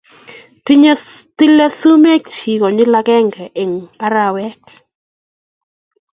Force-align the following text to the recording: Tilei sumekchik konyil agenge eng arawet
Tilei 1.37 1.71
sumekchik 1.79 2.59
konyil 2.61 2.93
agenge 2.99 3.43
eng 3.61 3.73
arawet 4.05 4.65